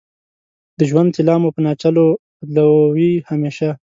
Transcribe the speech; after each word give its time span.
د 0.77 0.79
ژوند 0.89 1.09
طلا 1.15 1.35
مو 1.41 1.49
په 1.55 1.61
ناچلو 1.65 2.05
بدلوې 2.39 3.11
همیشه 3.29 3.69